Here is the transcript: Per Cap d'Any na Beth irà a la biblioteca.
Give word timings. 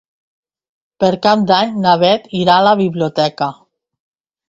Per 1.03 1.09
Cap 1.27 1.45
d'Any 1.53 1.77
na 1.85 1.93
Beth 2.07 2.27
irà 2.43 2.59
a 2.63 2.67
la 2.73 2.77
biblioteca. 2.83 3.55